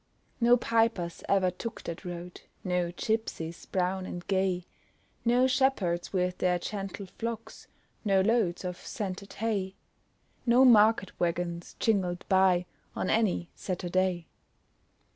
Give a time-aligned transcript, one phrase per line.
[0.39, 4.65] No pipers ever took that road, No gipsies, brown and gay;
[5.23, 7.67] No shepherds with their gentle flocks,
[8.03, 9.75] No loads of scented hay;
[10.43, 14.25] No market waggons jingled by On any Saturday.